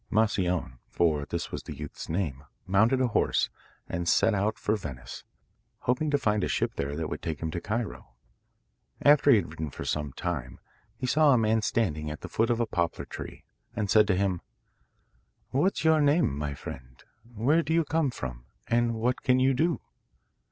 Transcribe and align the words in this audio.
Moscione, 0.09 0.79
for 0.87 1.25
this 1.25 1.51
was 1.51 1.61
the 1.61 1.75
youth's 1.75 2.09
name, 2.09 2.43
mounted 2.65 2.99
a 2.99 3.09
horse, 3.09 3.51
and 3.87 4.09
set 4.09 4.33
out 4.33 4.57
for 4.57 4.75
Venice, 4.75 5.23
hoping 5.81 6.09
to 6.09 6.17
find 6.17 6.43
a 6.43 6.47
ship 6.47 6.71
there 6.75 6.95
that 6.95 7.07
would 7.07 7.21
take 7.21 7.39
him 7.39 7.51
to 7.51 7.61
Cairo. 7.61 8.07
After 9.03 9.29
he 9.29 9.35
had 9.35 9.51
ridden 9.51 9.69
for 9.69 9.85
some 9.85 10.11
time 10.13 10.59
he 10.97 11.05
saw 11.05 11.33
a 11.33 11.37
man 11.37 11.61
standing 11.61 12.09
at 12.09 12.21
the 12.21 12.27
foot 12.29 12.49
of 12.49 12.59
a 12.59 12.65
poplar 12.65 13.05
tree, 13.05 13.43
and 13.75 13.91
said 13.91 14.07
to 14.07 14.17
him: 14.17 14.41
'What's 15.51 15.83
your 15.83 16.01
name, 16.01 16.35
my 16.35 16.55
friend; 16.55 17.03
where 17.35 17.61
do 17.61 17.71
you 17.71 17.85
come 17.85 18.09
from, 18.09 18.45
and 18.65 18.95
what 18.95 19.21
can 19.21 19.39
you 19.39 19.53
do? 19.53 19.81